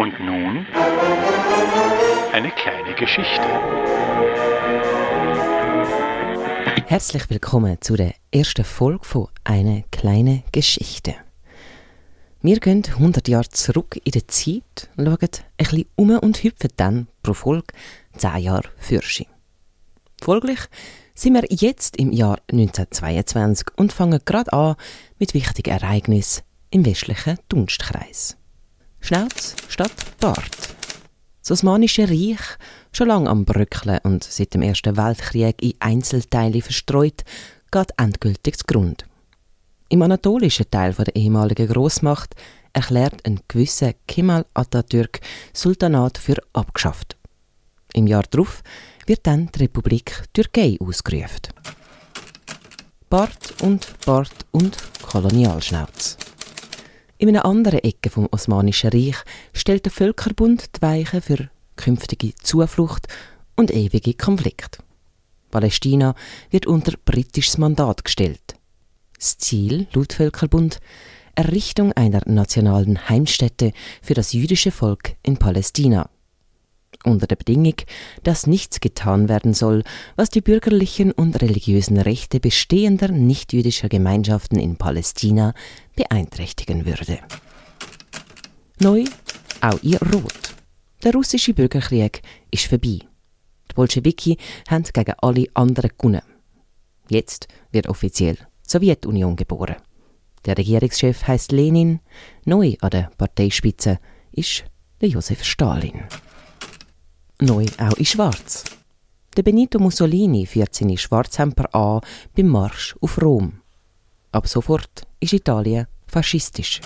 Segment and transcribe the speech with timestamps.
[0.00, 0.66] Und nun
[2.32, 3.42] eine kleine Geschichte.
[6.86, 11.16] Herzlich willkommen zu der ersten Folge von Eine kleine Geschichte.
[12.40, 17.08] Wir gehen 100 Jahre zurück in die Zeit, schauen ein bisschen um und hüpfen dann
[17.22, 17.74] pro Folge
[18.16, 19.28] 10 Jahre Fürschi.
[20.22, 20.60] Folglich
[21.14, 24.76] sind wir jetzt im Jahr 1922 und fangen gerade an
[25.18, 28.39] mit wichtigen Ereignissen im westlichen Dunstkreis.
[29.00, 30.76] Schnauz statt Bart.
[31.42, 32.40] Das Osmanische Reich,
[32.92, 37.24] schon lange am Bröckeln und seit dem Ersten Weltkrieg in Einzelteile verstreut,
[37.72, 39.04] geht endgültig zugrunde.
[39.88, 42.36] Im anatolischen Teil der ehemaligen Großmacht
[42.72, 45.20] erklärt ein gewisser Kemal Atatürk
[45.52, 47.16] Sultanat für abgeschafft.
[47.94, 48.62] Im Jahr darauf
[49.06, 51.48] wird dann die Republik Türkei ausgerufen.
[53.08, 56.16] Bart und Bart und Kolonialschnauz.
[57.20, 59.16] In einer anderen Ecke vom Osmanischen Reich
[59.52, 63.08] stellt der Völkerbund die Weichen für künftige Zuflucht
[63.56, 64.78] und ewige Konflikt.
[65.50, 66.14] Palästina
[66.48, 68.56] wird unter britisches Mandat gestellt.
[69.18, 70.80] Das Ziel, laut Völkerbund,
[71.34, 76.08] Errichtung einer nationalen Heimstätte für das jüdische Volk in Palästina.
[77.04, 77.76] Unter der Bedingung,
[78.24, 79.84] dass nichts getan werden soll,
[80.16, 85.54] was die bürgerlichen und religiösen Rechte bestehender nichtjüdischer Gemeinschaften in Palästina
[86.00, 87.18] beeinträchtigen würde.
[88.80, 89.04] Neu
[89.60, 90.54] auch ihr Rot.
[91.02, 93.00] Der russische Bürgerkrieg ist vorbei.
[93.68, 96.22] Die Bolschewiki haben gegen alle anderen gewonnen.
[97.08, 99.76] Jetzt wird offiziell die Sowjetunion geboren.
[100.46, 102.00] Der Regierungschef heißt Lenin,
[102.46, 103.98] neu an der Parteispitze
[104.32, 104.64] ist
[105.02, 106.04] der Josef Stalin.
[107.40, 108.64] Neu auch in Schwarz.
[109.36, 112.00] Der Benito Mussolini führt seine Schwarzhemper an
[112.34, 113.60] beim Marsch auf Rom.
[114.32, 116.80] Ab sofort ist Italien faschistisch.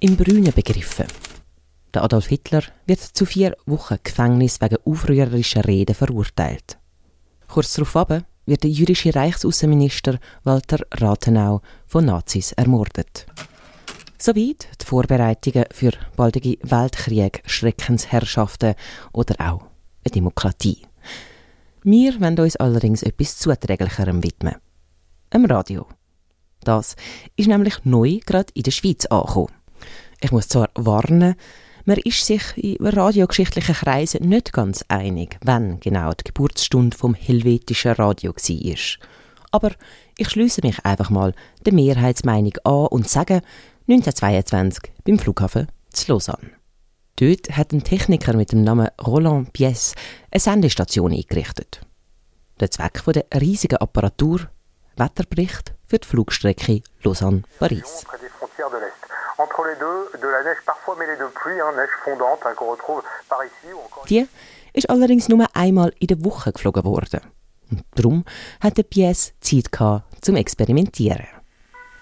[0.00, 1.06] Im Brünen begriffen.
[1.94, 6.76] Der Adolf Hitler wird zu vier Wochen Gefängnis wegen aufrührerischer Reden verurteilt.
[7.48, 13.26] Kurz darauf wird der jüdische Reichsaußenminister Walter Rathenau von Nazis ermordet.
[14.18, 18.74] Soweit die Vorbereitungen für baldige Weltkrieg, Schreckensherrschaften
[19.12, 19.62] oder auch
[20.04, 20.82] eine Demokratie.
[21.82, 24.56] Wir wollen uns allerdings etwas Zuträglicherem widmen.
[25.30, 25.86] Im Radio.
[26.66, 26.96] Das
[27.36, 29.52] ist nämlich neu gerade in der Schweiz angekommen.
[30.20, 31.36] Ich muss zwar warnen,
[31.84, 37.92] man ist sich in radiogeschichtlichen Kreisen nicht ganz einig, wann genau die Geburtsstunde vom helvetischen
[37.92, 39.08] Radio war.
[39.52, 39.70] Aber
[40.18, 41.34] ich schließe mich einfach mal
[41.64, 43.42] der Mehrheitsmeinung an und sage
[43.88, 46.50] 1922 beim Flughafen zu Lausanne.
[47.14, 49.94] Dort hat ein Techniker mit dem Namen Roland Pies
[50.32, 51.86] eine Sendestation eingerichtet.
[52.58, 54.48] Der Zweck der riesigen Apparatur
[54.96, 58.04] Wetterbericht für die Flugstrecke Lausanne-Paris.
[64.08, 64.28] Die
[64.72, 67.20] ist allerdings nur einmal in der Woche geflogen worden.
[67.70, 68.24] Und darum
[68.60, 71.26] hat der Pies Zeit gehabt, zum Experimentieren.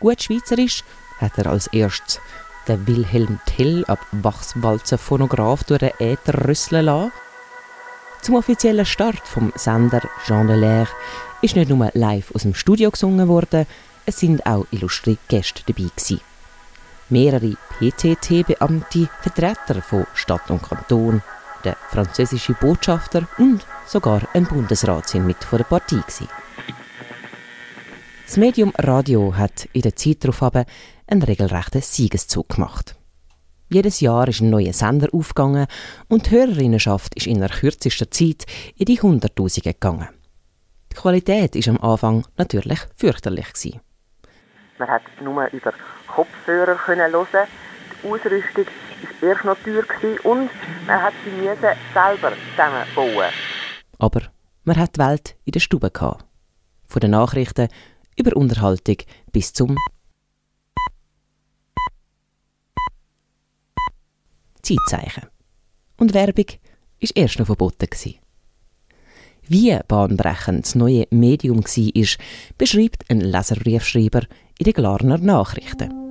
[0.00, 0.84] Gut Schweizerisch
[1.19, 2.21] hat er als erstes
[2.69, 7.12] den Wilhelm Tell ab Bachswalzer Phonograph durch den Äther rüsseln lassen.
[8.24, 10.88] Zum offiziellen Start vom Sender Jean de Lair
[11.42, 13.66] ist nicht nur live aus dem Studio gesungen worden,
[14.06, 16.22] es sind auch illustre Gäste dabei gewesen.
[17.10, 21.22] Mehrere PTT-Beamte, Vertreter von Stadt und Kanton,
[21.64, 26.28] der französische Botschafter und sogar ein Bundesrat sind mit von der Partie gewesen.
[28.24, 32.96] Das Medium Radio hat in der Zeit darauf einen regelrechten Siegeszug gemacht.
[33.74, 35.66] Jedes Jahr ist ein neuer Sender aufgegangen
[36.08, 38.46] und die Hörerinnenschaft ist in der kürzester Zeit
[38.76, 40.08] in die Hunderttausende gegangen.
[40.92, 43.80] Die Qualität ist am Anfang natürlich fürchterlich gewesen.
[44.78, 45.72] Man hat nur über
[46.06, 47.48] Kopfhörer können hören.
[48.00, 48.66] Die Ausrüstung
[49.20, 50.50] war erst noch teuer und
[50.86, 53.32] man hat sie selber zusammenbauen.
[53.98, 54.20] Aber
[54.62, 56.24] man hat die Welt in der Stube gehabt.
[56.86, 57.66] Von den Nachrichten
[58.16, 58.98] über Unterhaltung
[59.32, 59.76] bis zum
[64.65, 65.28] Zeitzeichen.
[65.97, 67.89] Und Werbung war erst noch verboten.
[69.47, 72.25] Wie bahnbrechend das neue Medium war,
[72.57, 74.22] beschreibt ein Leserbriefschreiber
[74.59, 76.03] in den Glarner Nachrichten.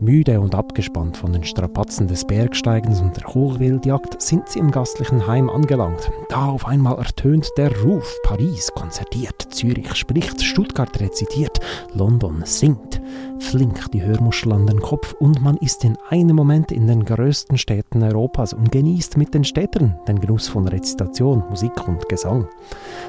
[0.00, 5.26] Müde und abgespannt von den Strapazen des Bergsteigens und der Hochwildjagd sind sie im gastlichen
[5.26, 6.10] Heim angelangt.
[6.28, 8.16] Da auf einmal ertönt der Ruf.
[8.22, 11.60] Paris konzertiert, Zürich spricht, Stuttgart rezitiert,
[11.94, 13.00] London singt.
[13.38, 17.58] Flink die Hörmuschel an den Kopf und man ist in einem Moment in den größten
[17.58, 22.48] Städten Europas und genießt mit den Städtern den Genuss von Rezitation, Musik und Gesang.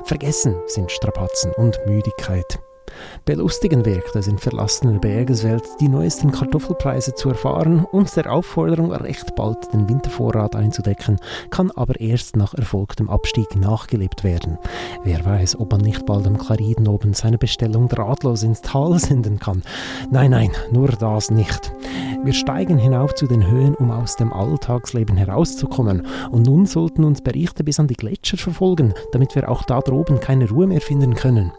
[0.03, 2.59] Vergessen sind Strapazen und Müdigkeit.
[3.25, 9.35] Belustigend wirkt es in verlassener Bergeswelt, die neuesten Kartoffelpreise zu erfahren und der Aufforderung, recht
[9.35, 11.19] bald den Wintervorrat einzudecken,
[11.49, 14.57] kann aber erst nach erfolgtem Abstieg nachgelebt werden.
[15.03, 19.39] Wer weiß, ob man nicht bald am Klariden oben seine Bestellung drahtlos ins Tal senden
[19.39, 19.63] kann.
[20.09, 21.73] Nein, nein, nur das nicht.
[22.23, 26.05] Wir steigen hinauf zu den Höhen, um aus dem Alltagsleben herauszukommen.
[26.31, 30.19] Und nun sollten uns Berichte bis an die Gletscher verfolgen, damit wir auch da droben
[30.19, 31.51] keine Ruhe mehr finden können.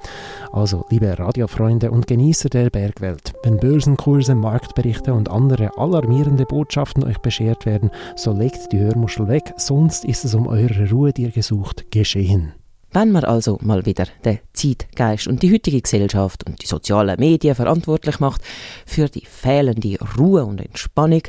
[0.53, 7.19] Also, liebe Radiofreunde und Genießer der Bergwelt, wenn Börsenkurse, Marktberichte und andere alarmierende Botschaften euch
[7.19, 11.31] beschert werden, so legt die Hörmuschel weg, sonst ist es um eure Ruhe, die ihr
[11.31, 12.55] gesucht, geschehen.
[12.91, 17.55] Wenn man also mal wieder den Zeitgeist und die heutige Gesellschaft und die sozialen Medien
[17.55, 18.41] verantwortlich macht
[18.87, 21.23] für die fehlende Ruhe und Entspannung,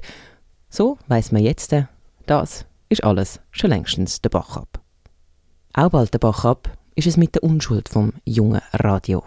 [0.69, 1.75] so weiß man jetzt,
[2.25, 4.80] das ist alles schon längstens der Bach ab.
[5.74, 9.24] Auch bald der Bach ab ist es mit der Unschuld vom jungen Radio.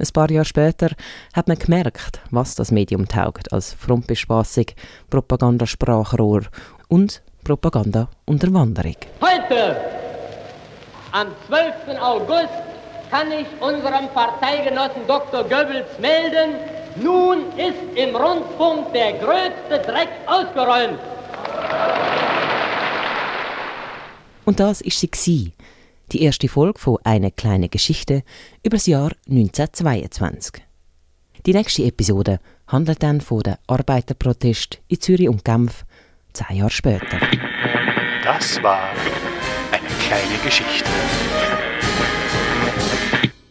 [0.00, 0.90] Ein paar Jahre später
[1.34, 4.66] hat man gemerkt, was das Medium taugt als Frontbespassung,
[5.10, 6.42] Propagandasprachrohr
[6.88, 8.96] und Propaganda-Unterwanderung.
[9.20, 9.76] Heute,
[11.12, 12.00] am 12.
[12.00, 12.48] August,
[13.10, 15.42] kann ich unserem Parteigenossen Dr.
[15.42, 16.54] Goebbels melden,
[16.96, 20.98] nun ist im Rundfunk der größte Dreck ausgeräumt.
[24.44, 25.52] Und das ist sie,
[26.12, 28.22] die erste Folge von Eine kleine Geschichte
[28.62, 30.62] über das Jahr 1922.
[31.46, 35.84] Die nächste Episode handelt dann von den Arbeiterprotest in Zürich und Genf,
[36.32, 37.18] zehn Jahre später.
[38.22, 38.90] Das war
[39.72, 40.90] eine kleine Geschichte.